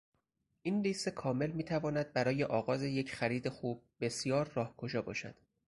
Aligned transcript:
این 0.61 0.81
لیست 0.81 1.09
کامل 1.09 1.51
می 1.51 1.63
تواند 1.63 2.13
برای 2.13 2.43
آغاز 2.43 2.83
یک 2.83 3.13
خرید 3.15 3.49
خوب، 3.49 3.83
بسیار 3.99 4.51
راهگشا 4.55 5.01
باشد. 5.01 5.35